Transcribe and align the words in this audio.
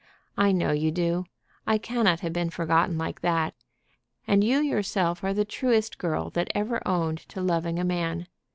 I 0.35 0.51
know 0.51 0.71
you 0.71 0.89
do. 0.89 1.25
I 1.67 1.77
cannot 1.77 2.21
have 2.21 2.33
been 2.33 2.49
forgotten 2.49 2.97
like 2.97 3.21
that. 3.21 3.53
And 4.27 4.43
you 4.43 4.57
yourself 4.57 5.23
are 5.23 5.31
the 5.35 5.45
truest 5.45 5.99
girl 5.99 6.31
that 6.31 6.49
ever 6.55 6.81
owned 6.87 7.19
to 7.29 7.39
loving 7.39 7.77
a 7.77 7.83
man. 7.85 8.25